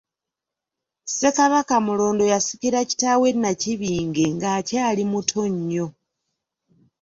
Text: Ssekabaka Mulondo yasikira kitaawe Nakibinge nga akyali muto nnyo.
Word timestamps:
Ssekabaka 1.05 1.75
Mulondo 1.85 2.25
yasikira 2.33 2.79
kitaawe 2.89 3.27
Nakibinge 3.41 4.25
nga 4.35 4.47
akyali 4.57 5.03
muto 5.11 5.41
nnyo. 5.53 5.87